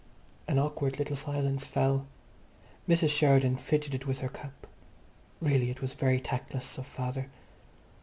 An 0.47 0.57
awkward 0.57 0.97
little 0.97 1.15
silence 1.15 1.63
fell. 1.67 2.07
Mrs. 2.89 3.09
Sheridan 3.15 3.57
fidgeted 3.57 4.05
with 4.05 4.21
her 4.21 4.29
cup. 4.29 4.65
Really, 5.39 5.69
it 5.69 5.79
was 5.79 5.93
very 5.93 6.19
tactless 6.19 6.79
of 6.79 6.87
father.... 6.87 7.29